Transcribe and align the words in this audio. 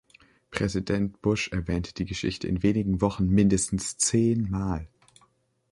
Präsident 0.49 1.21
Bush 1.21 1.49
erwähnte 1.49 1.93
die 1.93 2.05
Geschichte 2.05 2.47
in 2.47 2.63
wenigen 2.63 3.01
Wochen 3.01 3.27
mindestens 3.27 3.97
zehnmal. 3.97 4.87